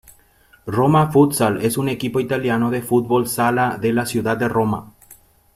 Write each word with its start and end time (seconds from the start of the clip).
Roma 0.65 1.11
Futsal 1.11 1.61
es 1.63 1.77
un 1.77 1.87
equipo 1.87 2.19
italiano 2.19 2.71
de 2.71 2.81
fútbol 2.81 3.27
sala 3.27 3.77
de 3.77 3.93
la 3.93 4.07
ciudad 4.07 4.35
de 4.35 4.47
Roma. 4.47 4.93